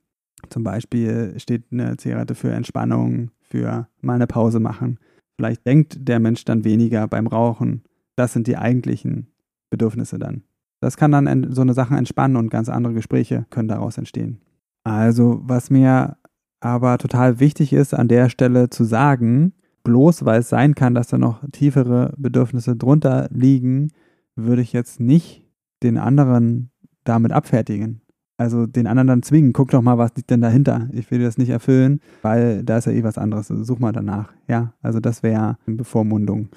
Zum 0.50 0.62
Beispiel 0.62 1.34
steht 1.38 1.64
eine 1.72 1.96
Zigarette 1.96 2.34
für 2.34 2.52
Entspannung, 2.52 3.30
für 3.40 3.88
mal 4.00 4.14
eine 4.14 4.26
Pause 4.26 4.60
machen. 4.60 4.98
Vielleicht 5.36 5.66
denkt 5.66 6.08
der 6.08 6.20
Mensch 6.20 6.44
dann 6.44 6.64
weniger 6.64 7.06
beim 7.08 7.26
Rauchen. 7.26 7.82
Das 8.16 8.32
sind 8.32 8.46
die 8.46 8.56
eigentlichen 8.56 9.28
Bedürfnisse 9.70 10.18
dann. 10.18 10.42
Das 10.80 10.96
kann 10.96 11.12
dann 11.12 11.52
so 11.52 11.62
eine 11.62 11.74
Sache 11.74 11.96
entspannen 11.96 12.36
und 12.36 12.50
ganz 12.50 12.68
andere 12.68 12.94
Gespräche 12.94 13.46
können 13.50 13.68
daraus 13.68 13.98
entstehen. 13.98 14.40
Also, 14.84 15.40
was 15.42 15.70
mir 15.70 16.16
aber 16.60 16.98
total 16.98 17.40
wichtig 17.40 17.72
ist, 17.72 17.94
an 17.94 18.08
der 18.08 18.28
Stelle 18.28 18.70
zu 18.70 18.84
sagen, 18.84 19.52
bloß 19.84 20.24
weil 20.24 20.40
es 20.40 20.48
sein 20.48 20.74
kann, 20.74 20.94
dass 20.94 21.08
da 21.08 21.18
noch 21.18 21.42
tiefere 21.52 22.14
Bedürfnisse 22.16 22.76
drunter 22.76 23.28
liegen, 23.30 23.88
würde 24.36 24.62
ich 24.62 24.72
jetzt 24.72 25.00
nicht 25.00 25.44
den 25.82 25.98
anderen 25.98 26.70
damit 27.04 27.32
abfertigen. 27.32 28.02
Also 28.36 28.66
den 28.66 28.86
anderen 28.86 29.08
dann 29.08 29.22
zwingen, 29.22 29.52
guck 29.52 29.70
doch 29.70 29.82
mal, 29.82 29.98
was 29.98 30.14
liegt 30.14 30.30
denn 30.30 30.40
dahinter? 30.40 30.88
Ich 30.92 31.10
will 31.10 31.20
das 31.20 31.38
nicht 31.38 31.48
erfüllen, 31.48 32.00
weil 32.22 32.62
da 32.62 32.78
ist 32.78 32.84
ja 32.84 32.92
eh 32.92 33.02
was 33.02 33.18
anderes. 33.18 33.48
Such 33.48 33.80
mal 33.80 33.92
danach. 33.92 34.32
Ja, 34.46 34.74
also 34.80 35.00
das 35.00 35.24
wäre 35.24 35.58
eine 35.66 35.76
Bevormundung. 35.76 36.48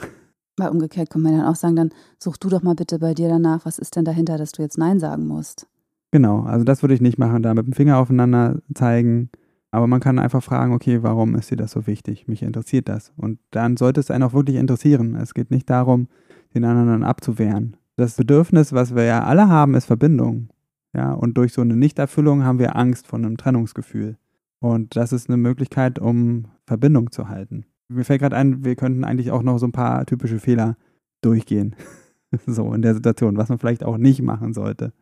Weil 0.61 0.69
umgekehrt 0.69 1.09
kann 1.09 1.23
man 1.23 1.35
dann 1.35 1.47
auch 1.47 1.55
sagen, 1.55 1.75
dann 1.75 1.89
such 2.19 2.37
du 2.37 2.47
doch 2.47 2.61
mal 2.61 2.75
bitte 2.75 2.99
bei 2.99 3.15
dir 3.15 3.27
danach, 3.29 3.65
was 3.65 3.79
ist 3.79 3.95
denn 3.95 4.05
dahinter, 4.05 4.37
dass 4.37 4.51
du 4.51 4.61
jetzt 4.61 4.77
Nein 4.77 4.99
sagen 4.99 5.25
musst. 5.25 5.65
Genau, 6.11 6.41
also 6.41 6.63
das 6.63 6.83
würde 6.83 6.93
ich 6.93 7.01
nicht 7.01 7.17
machen, 7.17 7.41
da 7.41 7.55
mit 7.55 7.65
dem 7.65 7.73
Finger 7.73 7.97
aufeinander 7.97 8.59
zeigen. 8.75 9.31
Aber 9.71 9.87
man 9.87 10.01
kann 10.01 10.19
einfach 10.19 10.43
fragen, 10.43 10.73
okay, 10.73 11.01
warum 11.01 11.33
ist 11.33 11.49
dir 11.49 11.55
das 11.55 11.71
so 11.71 11.87
wichtig? 11.87 12.27
Mich 12.27 12.43
interessiert 12.43 12.89
das. 12.89 13.11
Und 13.17 13.39
dann 13.49 13.75
sollte 13.75 14.01
es 14.01 14.11
einen 14.11 14.23
auch 14.23 14.33
wirklich 14.33 14.57
interessieren. 14.57 15.15
Es 15.15 15.33
geht 15.33 15.49
nicht 15.49 15.67
darum, 15.67 16.09
den 16.53 16.63
anderen 16.63 17.03
abzuwehren. 17.03 17.75
Das 17.95 18.17
Bedürfnis, 18.17 18.71
was 18.71 18.93
wir 18.93 19.05
ja 19.05 19.23
alle 19.23 19.47
haben, 19.47 19.73
ist 19.73 19.85
Verbindung. 19.85 20.49
Ja, 20.93 21.13
und 21.13 21.37
durch 21.37 21.53
so 21.53 21.61
eine 21.61 21.75
Nichterfüllung 21.75 22.43
haben 22.43 22.59
wir 22.59 22.75
Angst 22.75 23.07
vor 23.07 23.17
einem 23.17 23.37
Trennungsgefühl. 23.37 24.17
Und 24.59 24.95
das 24.95 25.11
ist 25.11 25.27
eine 25.27 25.37
Möglichkeit, 25.37 25.97
um 25.97 26.45
Verbindung 26.67 27.11
zu 27.11 27.29
halten. 27.29 27.65
Mir 27.91 28.05
fällt 28.05 28.21
gerade 28.21 28.35
ein, 28.35 28.63
wir 28.63 28.75
könnten 28.75 29.03
eigentlich 29.03 29.31
auch 29.31 29.43
noch 29.43 29.57
so 29.57 29.67
ein 29.67 29.71
paar 29.71 30.05
typische 30.05 30.39
Fehler 30.39 30.77
durchgehen. 31.21 31.75
so 32.45 32.73
in 32.73 32.81
der 32.81 32.93
Situation, 32.93 33.37
was 33.37 33.49
man 33.49 33.59
vielleicht 33.59 33.83
auch 33.83 33.97
nicht 33.97 34.21
machen 34.21 34.53
sollte. 34.53 34.93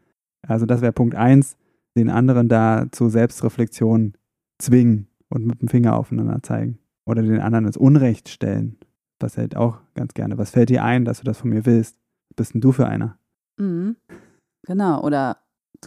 Also 0.47 0.65
das 0.65 0.81
wäre 0.81 0.93
Punkt 0.93 1.15
eins, 1.15 1.57
den 1.97 2.09
anderen 2.09 2.49
da 2.49 2.87
zur 2.91 3.09
Selbstreflexion 3.09 4.13
zwingen 4.57 5.07
und 5.29 5.45
mit 5.45 5.61
dem 5.61 5.67
Finger 5.67 5.95
aufeinander 5.95 6.41
zeigen. 6.41 6.79
Oder 7.05 7.21
den 7.21 7.39
anderen 7.39 7.65
ins 7.65 7.77
Unrecht 7.77 8.29
stellen. 8.29 8.77
Das 9.19 9.37
hält 9.37 9.55
auch 9.55 9.79
ganz 9.95 10.13
gerne. 10.13 10.37
Was 10.37 10.51
fällt 10.51 10.69
dir 10.69 10.83
ein, 10.83 11.05
dass 11.05 11.19
du 11.19 11.23
das 11.23 11.39
von 11.39 11.49
mir 11.49 11.65
willst? 11.65 11.97
Was 12.29 12.35
bist 12.35 12.53
denn 12.53 12.61
du 12.61 12.71
für 12.71 12.87
einer? 12.87 13.17
Mhm. 13.59 13.95
Genau. 14.63 15.03
Oder 15.03 15.37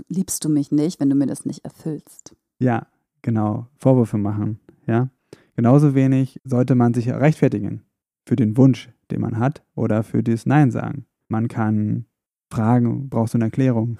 liebst 0.08 0.44
du 0.44 0.48
mich 0.48 0.72
nicht, 0.72 1.00
wenn 1.00 1.10
du 1.10 1.16
mir 1.16 1.26
das 1.26 1.44
nicht 1.46 1.64
erfüllst? 1.64 2.36
Ja, 2.58 2.86
genau. 3.22 3.68
Vorwürfe 3.76 4.18
machen. 4.18 4.60
Ja. 4.86 5.08
Genauso 5.56 5.94
wenig 5.94 6.40
sollte 6.44 6.74
man 6.74 6.94
sich 6.94 7.10
rechtfertigen 7.10 7.84
für 8.26 8.36
den 8.36 8.56
Wunsch, 8.56 8.90
den 9.10 9.20
man 9.20 9.38
hat, 9.38 9.62
oder 9.74 10.02
für 10.02 10.22
das 10.22 10.46
Nein 10.46 10.70
sagen. 10.70 11.06
Man 11.28 11.48
kann 11.48 12.06
fragen, 12.50 13.08
brauchst 13.08 13.34
du 13.34 13.38
eine 13.38 13.46
Erklärung? 13.46 13.98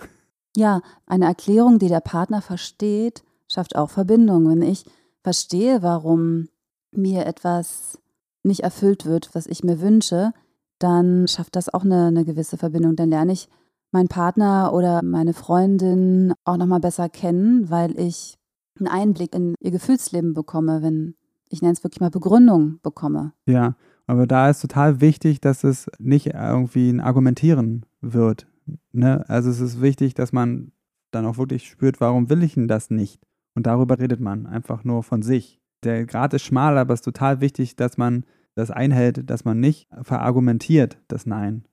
Ja, 0.56 0.82
eine 1.06 1.26
Erklärung, 1.26 1.78
die 1.78 1.88
der 1.88 2.00
Partner 2.00 2.42
versteht, 2.42 3.24
schafft 3.50 3.76
auch 3.76 3.90
Verbindung. 3.90 4.48
Wenn 4.48 4.62
ich 4.62 4.84
verstehe, 5.22 5.82
warum 5.82 6.48
mir 6.90 7.26
etwas 7.26 7.98
nicht 8.42 8.60
erfüllt 8.60 9.06
wird, 9.06 9.34
was 9.34 9.46
ich 9.46 9.64
mir 9.64 9.80
wünsche, 9.80 10.32
dann 10.78 11.28
schafft 11.28 11.56
das 11.56 11.72
auch 11.72 11.84
eine, 11.84 12.06
eine 12.06 12.24
gewisse 12.24 12.58
Verbindung. 12.58 12.96
Dann 12.96 13.08
lerne 13.08 13.32
ich 13.32 13.48
meinen 13.92 14.08
Partner 14.08 14.72
oder 14.74 15.02
meine 15.02 15.32
Freundin 15.32 16.34
auch 16.44 16.56
nochmal 16.56 16.80
besser 16.80 17.08
kennen, 17.08 17.70
weil 17.70 17.98
ich 17.98 18.38
einen 18.78 18.88
Einblick 18.88 19.34
in 19.34 19.54
ihr 19.60 19.70
Gefühlsleben 19.70 20.34
bekomme, 20.34 20.82
wenn 20.82 21.14
ich 21.52 21.60
nenne 21.60 21.74
es 21.74 21.84
wirklich 21.84 22.00
mal 22.00 22.10
Begründung 22.10 22.80
bekomme. 22.82 23.32
Ja, 23.46 23.76
aber 24.06 24.26
da 24.26 24.48
ist 24.48 24.60
total 24.60 25.00
wichtig, 25.00 25.40
dass 25.40 25.64
es 25.64 25.90
nicht 25.98 26.28
irgendwie 26.28 26.90
ein 26.90 27.00
Argumentieren 27.00 27.84
wird. 28.00 28.46
Ne? 28.92 29.24
Also 29.28 29.50
es 29.50 29.60
ist 29.60 29.80
wichtig, 29.80 30.14
dass 30.14 30.32
man 30.32 30.72
dann 31.10 31.26
auch 31.26 31.36
wirklich 31.36 31.68
spürt, 31.68 32.00
warum 32.00 32.30
will 32.30 32.42
ich 32.42 32.54
denn 32.54 32.68
das 32.68 32.90
nicht? 32.90 33.20
Und 33.54 33.66
darüber 33.66 33.98
redet 33.98 34.18
man 34.18 34.46
einfach 34.46 34.82
nur 34.82 35.02
von 35.02 35.22
sich. 35.22 35.60
Der 35.84 36.06
Grad 36.06 36.32
ist 36.32 36.42
schmal, 36.42 36.78
aber 36.78 36.94
es 36.94 37.00
ist 37.00 37.04
total 37.04 37.40
wichtig, 37.40 37.76
dass 37.76 37.98
man 37.98 38.24
das 38.54 38.70
einhält, 38.70 39.28
dass 39.28 39.44
man 39.44 39.60
nicht 39.60 39.88
verargumentiert 40.02 40.98
das 41.08 41.26
Nein, 41.26 41.64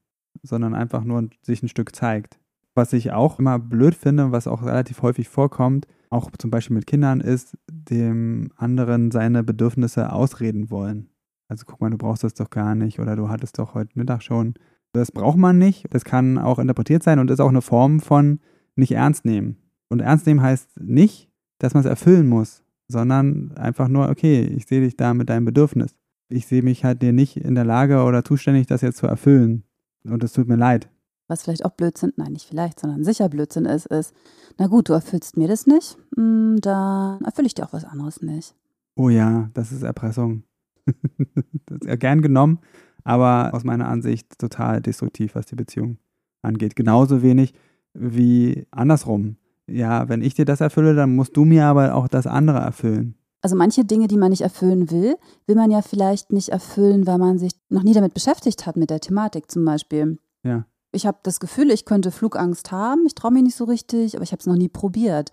sondern 0.43 0.75
einfach 0.75 1.03
nur 1.03 1.29
sich 1.41 1.63
ein 1.63 1.69
Stück 1.69 1.95
zeigt. 1.95 2.39
Was 2.75 2.93
ich 2.93 3.11
auch 3.11 3.39
immer 3.39 3.59
blöd 3.59 3.95
finde, 3.95 4.31
was 4.31 4.47
auch 4.47 4.61
relativ 4.63 5.01
häufig 5.01 5.29
vorkommt, 5.29 5.87
auch 6.09 6.31
zum 6.37 6.51
Beispiel 6.51 6.75
mit 6.75 6.87
Kindern, 6.87 7.21
ist, 7.21 7.57
dem 7.89 8.51
anderen 8.55 9.11
seine 9.11 9.43
Bedürfnisse 9.43 10.11
ausreden 10.11 10.69
wollen. 10.69 11.09
Also 11.47 11.65
guck 11.65 11.81
mal, 11.81 11.89
du 11.89 11.97
brauchst 11.97 12.23
das 12.23 12.33
doch 12.33 12.49
gar 12.49 12.75
nicht 12.75 12.99
oder 12.99 13.15
du 13.15 13.29
hattest 13.29 13.57
doch 13.57 13.73
heute 13.73 13.91
Mittag 13.95 14.21
schon. 14.21 14.53
Das 14.91 15.11
braucht 15.11 15.37
man 15.37 15.57
nicht. 15.57 15.85
Das 15.91 16.03
kann 16.03 16.37
auch 16.37 16.59
interpretiert 16.59 17.03
sein 17.03 17.19
und 17.19 17.31
ist 17.31 17.39
auch 17.39 17.49
eine 17.49 17.61
Form 17.61 17.99
von 17.99 18.39
nicht 18.75 18.91
ernst 18.91 19.25
nehmen. 19.25 19.57
Und 19.89 20.01
ernst 20.01 20.25
nehmen 20.25 20.41
heißt 20.41 20.79
nicht, 20.79 21.29
dass 21.57 21.73
man 21.73 21.81
es 21.81 21.89
erfüllen 21.89 22.27
muss, 22.27 22.63
sondern 22.87 23.51
einfach 23.57 23.87
nur, 23.87 24.09
okay, 24.09 24.41
ich 24.41 24.65
sehe 24.65 24.81
dich 24.81 24.95
da 24.95 25.13
mit 25.13 25.29
deinem 25.29 25.45
Bedürfnis. 25.45 25.95
Ich 26.29 26.45
sehe 26.45 26.61
mich 26.61 26.85
halt 26.85 27.01
dir 27.01 27.13
nicht 27.13 27.37
in 27.37 27.55
der 27.55 27.65
Lage 27.65 28.03
oder 28.03 28.23
zuständig, 28.23 28.67
das 28.67 28.81
jetzt 28.81 28.97
zu 28.97 29.07
erfüllen. 29.07 29.63
Und 30.03 30.23
es 30.23 30.33
tut 30.33 30.47
mir 30.47 30.55
leid. 30.55 30.89
Was 31.29 31.43
vielleicht 31.43 31.63
auch 31.63 31.71
Blödsinn, 31.71 32.11
nein, 32.17 32.33
nicht 32.33 32.47
vielleicht, 32.47 32.81
sondern 32.81 33.05
sicher 33.05 33.29
Blödsinn 33.29 33.65
ist, 33.65 33.85
ist, 33.85 34.13
na 34.57 34.67
gut, 34.67 34.89
du 34.89 34.93
erfüllst 34.93 35.37
mir 35.37 35.47
das 35.47 35.65
nicht, 35.67 35.97
hm, 36.17 36.57
dann 36.59 37.21
erfülle 37.23 37.47
ich 37.47 37.53
dir 37.53 37.65
auch 37.65 37.73
was 37.73 37.85
anderes 37.85 38.21
nicht. 38.21 38.53
Oh 38.97 39.07
ja, 39.07 39.49
das 39.53 39.71
ist 39.71 39.83
Erpressung. 39.83 40.43
das 40.85 41.77
ist 41.81 41.87
ja 41.87 41.95
gern 41.95 42.21
genommen, 42.21 42.59
aber 43.05 43.53
aus 43.53 43.63
meiner 43.63 43.87
Ansicht 43.87 44.37
total 44.37 44.81
destruktiv, 44.81 45.35
was 45.35 45.45
die 45.45 45.55
Beziehung 45.55 45.99
angeht. 46.41 46.75
Genauso 46.75 47.21
wenig 47.21 47.53
wie 47.93 48.67
andersrum 48.71 49.37
ja, 49.71 50.09
wenn 50.09 50.21
ich 50.21 50.33
dir 50.33 50.45
das 50.45 50.61
erfülle, 50.61 50.95
dann 50.95 51.15
musst 51.15 51.35
du 51.37 51.45
mir 51.45 51.65
aber 51.65 51.95
auch 51.95 52.07
das 52.07 52.27
andere 52.27 52.59
erfüllen. 52.59 53.15
Also 53.41 53.55
manche 53.55 53.85
Dinge, 53.85 54.07
die 54.07 54.17
man 54.17 54.31
nicht 54.31 54.41
erfüllen 54.41 54.91
will, 54.91 55.15
will 55.45 55.55
man 55.55 55.71
ja 55.71 55.81
vielleicht 55.81 56.33
nicht 56.33 56.49
erfüllen, 56.49 57.07
weil 57.07 57.17
man 57.17 57.37
sich 57.37 57.53
noch 57.69 57.83
nie 57.83 57.93
damit 57.93 58.13
beschäftigt 58.13 58.65
hat, 58.65 58.75
mit 58.75 58.89
der 58.89 58.99
Thematik 58.99 59.49
zum 59.49 59.63
Beispiel. 59.63 60.17
Ja. 60.43 60.65
Ich 60.91 61.05
habe 61.05 61.19
das 61.23 61.39
Gefühl, 61.39 61.69
ich 61.71 61.85
könnte 61.85 62.11
Flugangst 62.11 62.71
haben, 62.71 63.05
ich 63.05 63.15
traue 63.15 63.31
mich 63.31 63.43
nicht 63.43 63.55
so 63.55 63.65
richtig, 63.65 64.15
aber 64.15 64.23
ich 64.23 64.31
habe 64.31 64.39
es 64.39 64.47
noch 64.47 64.55
nie 64.55 64.69
probiert. 64.69 65.31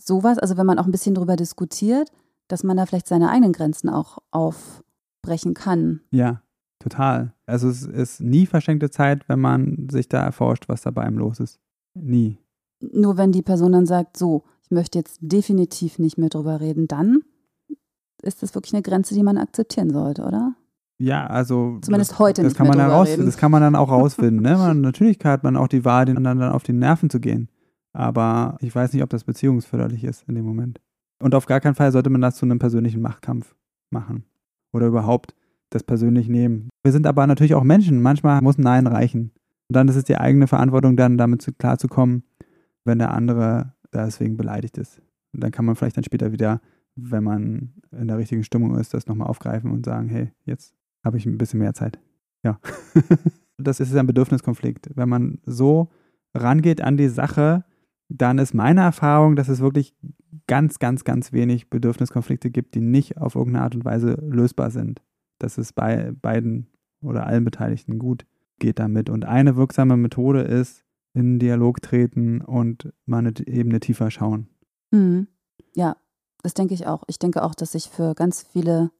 Sowas, 0.00 0.38
also 0.38 0.56
wenn 0.56 0.66
man 0.66 0.78
auch 0.78 0.86
ein 0.86 0.92
bisschen 0.92 1.14
darüber 1.14 1.36
diskutiert, 1.36 2.10
dass 2.48 2.62
man 2.62 2.76
da 2.76 2.86
vielleicht 2.86 3.08
seine 3.08 3.30
eigenen 3.30 3.52
Grenzen 3.52 3.88
auch 3.88 4.18
aufbrechen 4.30 5.54
kann. 5.54 6.00
Ja, 6.10 6.42
total. 6.78 7.34
Also 7.46 7.68
es 7.68 7.82
ist 7.82 8.20
nie 8.20 8.46
verschenkte 8.46 8.90
Zeit, 8.90 9.28
wenn 9.28 9.40
man 9.40 9.88
sich 9.90 10.08
da 10.08 10.22
erforscht, 10.22 10.68
was 10.68 10.82
da 10.82 10.90
bei 10.90 11.02
einem 11.02 11.18
los 11.18 11.40
ist. 11.40 11.58
Nie. 11.94 12.38
Nur 12.80 13.16
wenn 13.16 13.32
die 13.32 13.42
Person 13.42 13.72
dann 13.72 13.86
sagt, 13.86 14.16
so, 14.16 14.44
ich 14.64 14.70
möchte 14.70 14.98
jetzt 14.98 15.18
definitiv 15.20 15.98
nicht 15.98 16.18
mehr 16.18 16.28
drüber 16.28 16.60
reden, 16.60 16.88
dann 16.88 17.22
ist 18.22 18.42
das 18.42 18.54
wirklich 18.54 18.74
eine 18.74 18.82
Grenze, 18.82 19.14
die 19.14 19.22
man 19.22 19.38
akzeptieren 19.38 19.90
sollte, 19.90 20.22
oder? 20.22 20.54
Ja, 21.02 21.26
also 21.26 21.78
zumindest 21.82 22.20
heute 22.20 22.42
das 22.42 22.50
nicht 22.50 22.56
kann 22.56 22.68
man 22.68 22.78
reden. 22.78 23.26
Das 23.26 23.36
kann 23.36 23.50
man 23.50 23.60
dann 23.60 23.74
auch 23.74 23.90
rausfinden. 23.90 24.40
Ne? 24.40 24.56
Man, 24.56 24.80
natürlich 24.82 25.18
hat 25.24 25.42
man 25.42 25.56
auch 25.56 25.66
die 25.66 25.84
Wahl, 25.84 26.04
den 26.04 26.16
anderen 26.16 26.38
dann 26.38 26.52
auf 26.52 26.62
die 26.62 26.72
Nerven 26.72 27.10
zu 27.10 27.18
gehen. 27.18 27.48
Aber 27.92 28.56
ich 28.60 28.72
weiß 28.72 28.92
nicht, 28.92 29.02
ob 29.02 29.10
das 29.10 29.24
beziehungsförderlich 29.24 30.04
ist 30.04 30.22
in 30.28 30.36
dem 30.36 30.44
Moment. 30.44 30.80
Und 31.18 31.34
auf 31.34 31.46
gar 31.46 31.58
keinen 31.58 31.74
Fall 31.74 31.90
sollte 31.90 32.08
man 32.08 32.20
das 32.20 32.36
zu 32.36 32.46
einem 32.46 32.60
persönlichen 32.60 33.02
Machtkampf 33.02 33.56
machen. 33.90 34.26
Oder 34.72 34.86
überhaupt 34.86 35.34
das 35.70 35.82
persönlich 35.82 36.28
nehmen. 36.28 36.68
Wir 36.84 36.92
sind 36.92 37.08
aber 37.08 37.26
natürlich 37.26 37.56
auch 37.56 37.64
Menschen. 37.64 38.00
Manchmal 38.00 38.40
muss 38.40 38.58
ein 38.58 38.62
Nein 38.62 38.86
reichen. 38.86 39.32
Und 39.68 39.74
dann 39.74 39.88
ist 39.88 39.96
es 39.96 40.04
die 40.04 40.18
eigene 40.18 40.46
Verantwortung, 40.46 40.96
dann 40.96 41.18
damit 41.18 41.44
klarzukommen, 41.58 42.22
wenn 42.84 43.00
der 43.00 43.12
andere 43.12 43.72
deswegen 43.92 44.36
beleidigt 44.36 44.78
ist. 44.78 45.02
Und 45.32 45.42
dann 45.42 45.50
kann 45.50 45.64
man 45.64 45.74
vielleicht 45.74 45.96
dann 45.96 46.04
später 46.04 46.30
wieder, 46.30 46.60
wenn 46.94 47.24
man 47.24 47.72
in 47.90 48.06
der 48.06 48.18
richtigen 48.18 48.44
Stimmung 48.44 48.78
ist, 48.78 48.94
das 48.94 49.08
nochmal 49.08 49.26
aufgreifen 49.26 49.72
und 49.72 49.84
sagen, 49.84 50.08
hey, 50.08 50.30
jetzt 50.44 50.76
habe 51.04 51.18
ich 51.18 51.26
ein 51.26 51.38
bisschen 51.38 51.60
mehr 51.60 51.74
Zeit. 51.74 51.98
Ja. 52.42 52.58
das 53.58 53.80
ist 53.80 53.94
ein 53.94 54.06
Bedürfniskonflikt. 54.06 54.90
Wenn 54.94 55.08
man 55.08 55.38
so 55.44 55.90
rangeht 56.34 56.80
an 56.80 56.96
die 56.96 57.08
Sache, 57.08 57.64
dann 58.08 58.38
ist 58.38 58.54
meine 58.54 58.82
Erfahrung, 58.82 59.36
dass 59.36 59.48
es 59.48 59.60
wirklich 59.60 59.94
ganz, 60.46 60.78
ganz, 60.78 61.04
ganz 61.04 61.32
wenig 61.32 61.70
Bedürfniskonflikte 61.70 62.50
gibt, 62.50 62.74
die 62.74 62.80
nicht 62.80 63.18
auf 63.18 63.34
irgendeine 63.34 63.64
Art 63.64 63.74
und 63.74 63.84
Weise 63.84 64.14
lösbar 64.20 64.70
sind. 64.70 65.02
Dass 65.38 65.58
es 65.58 65.72
bei 65.72 66.12
beiden 66.20 66.68
oder 67.00 67.26
allen 67.26 67.44
Beteiligten 67.44 67.98
gut 67.98 68.26
geht 68.58 68.78
damit. 68.78 69.10
Und 69.10 69.24
eine 69.24 69.56
wirksame 69.56 69.96
Methode 69.96 70.42
ist, 70.42 70.84
in 71.14 71.38
Dialog 71.38 71.82
treten 71.82 72.40
und 72.40 72.92
mal 73.04 73.18
eine 73.18 73.32
Ebene 73.46 73.80
tiefer 73.80 74.10
schauen. 74.10 74.48
Mhm. 74.90 75.26
Ja, 75.74 75.96
das 76.42 76.54
denke 76.54 76.74
ich 76.74 76.86
auch. 76.86 77.02
Ich 77.06 77.18
denke 77.18 77.42
auch, 77.42 77.54
dass 77.54 77.72
sich 77.72 77.88
für 77.88 78.14
ganz 78.14 78.42
viele 78.42 78.90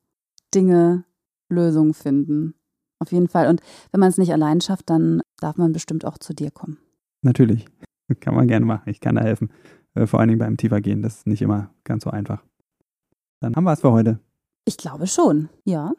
Dinge 0.54 1.04
Lösungen 1.52 1.94
finden. 1.94 2.54
Auf 2.98 3.12
jeden 3.12 3.28
Fall. 3.28 3.48
Und 3.48 3.60
wenn 3.90 4.00
man 4.00 4.08
es 4.08 4.18
nicht 4.18 4.32
allein 4.32 4.60
schafft, 4.60 4.90
dann 4.90 5.22
darf 5.40 5.56
man 5.56 5.72
bestimmt 5.72 6.04
auch 6.04 6.18
zu 6.18 6.34
dir 6.34 6.50
kommen. 6.50 6.78
Natürlich. 7.22 7.66
Kann 8.20 8.34
man 8.34 8.46
gerne 8.46 8.66
machen. 8.66 8.90
Ich 8.90 9.00
kann 9.00 9.16
da 9.16 9.22
helfen. 9.22 9.50
Äh, 9.94 10.06
vor 10.06 10.20
allen 10.20 10.28
Dingen 10.28 10.38
beim 10.38 10.56
Tiefergehen. 10.56 11.02
Das 11.02 11.18
ist 11.18 11.26
nicht 11.26 11.42
immer 11.42 11.70
ganz 11.84 12.04
so 12.04 12.10
einfach. 12.10 12.42
Dann 13.40 13.56
haben 13.56 13.64
wir 13.64 13.72
es 13.72 13.80
für 13.80 13.92
heute. 13.92 14.20
Ich 14.66 14.76
glaube 14.76 15.06
schon. 15.06 15.48
Ja. 15.64 15.92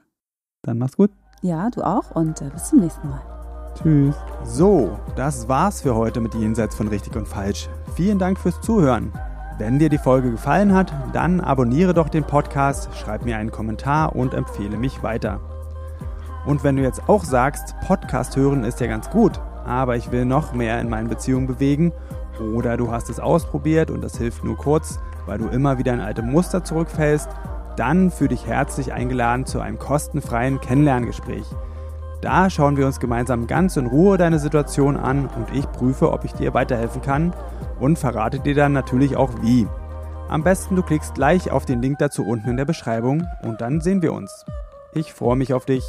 Dann 0.62 0.78
mach's 0.78 0.96
gut. 0.96 1.12
Ja, 1.42 1.70
du 1.70 1.82
auch. 1.82 2.12
Und 2.12 2.42
äh, 2.42 2.50
bis 2.50 2.70
zum 2.70 2.80
nächsten 2.80 3.10
Mal. 3.10 3.22
Tschüss. 3.76 4.16
So, 4.44 4.98
das 5.16 5.48
war's 5.48 5.82
für 5.82 5.96
heute 5.96 6.22
mit 6.22 6.36
Jenseits 6.36 6.76
von 6.76 6.88
Richtig 6.88 7.16
und 7.16 7.28
Falsch. 7.28 7.68
Vielen 7.96 8.20
Dank 8.20 8.40
fürs 8.40 8.62
Zuhören. 8.62 9.12
Wenn 9.60 9.78
dir 9.78 9.90
die 9.90 10.00
Folge 10.00 10.32
gefallen 10.32 10.74
hat, 10.74 10.92
dann 11.14 11.40
abonniere 11.40 11.94
doch 11.94 12.10
den 12.10 12.24
Podcast, 12.24 12.90
schreib 12.96 13.24
mir 13.24 13.38
einen 13.38 13.52
Kommentar 13.52 14.16
und 14.16 14.34
empfehle 14.34 14.78
mich 14.78 15.04
weiter. 15.04 15.40
Und 16.48 16.64
wenn 16.64 16.76
du 16.76 16.82
jetzt 16.82 17.08
auch 17.08 17.24
sagst, 17.24 17.76
Podcast 17.86 18.36
hören 18.36 18.64
ist 18.64 18.80
ja 18.80 18.88
ganz 18.88 19.12
gut, 19.12 19.40
aber 19.64 19.96
ich 19.96 20.12
will 20.12 20.26
noch 20.26 20.54
mehr 20.54 20.82
in 20.82 20.90
meinen 20.90 21.08
Beziehungen 21.08 21.46
bewegen 21.46 21.94
oder 22.56 22.78
du 22.78 22.92
hast 22.92 23.12
es 23.12 23.20
ausprobiert 23.20 23.92
und 23.92 24.04
das 24.04 24.18
hilft 24.18 24.44
nur 24.44 24.58
kurz, 24.58 25.00
weil 25.28 25.38
du 25.38 25.48
immer 25.48 25.78
wieder 25.78 25.94
in 25.94 26.02
alte 26.02 26.24
Muster 26.24 26.64
zurückfällst, 26.64 27.30
dann 27.78 28.10
fühle 28.10 28.30
dich 28.30 28.48
herzlich 28.48 28.92
eingeladen 28.92 29.46
zu 29.46 29.60
einem 29.60 29.78
kostenfreien 29.78 30.62
Kennenlerngespräch. 30.62 31.46
Da 32.22 32.50
schauen 32.50 32.76
wir 32.76 32.88
uns 32.88 33.00
gemeinsam 33.00 33.46
ganz 33.46 33.78
in 33.78 33.86
Ruhe 33.86 34.18
deine 34.18 34.40
Situation 34.40 34.98
an 34.98 35.28
und 35.28 35.56
ich 35.56 35.72
prüfe, 35.72 36.12
ob 36.12 36.26
ich 36.26 36.34
dir 36.34 36.56
weiterhelfen 36.56 37.02
kann 37.04 37.34
und 37.80 37.98
verrate 37.98 38.40
dir 38.40 38.56
dann 38.56 38.74
natürlich 38.74 39.16
auch 39.16 39.32
wie. 39.42 39.68
Am 40.30 40.44
besten 40.44 40.76
du 40.76 40.84
klickst 40.84 41.16
gleich 41.16 41.52
auf 41.52 41.66
den 41.66 41.82
Link 41.82 42.00
dazu 42.00 42.26
unten 42.26 42.50
in 42.50 42.58
der 42.58 42.66
Beschreibung 42.66 43.28
und 43.44 43.62
dann 43.62 43.82
sehen 43.82 44.02
wir 44.02 44.14
uns. 44.14 44.46
Ich 44.94 45.14
freue 45.14 45.36
mich 45.36 45.54
auf 45.54 45.66
dich. 45.66 45.84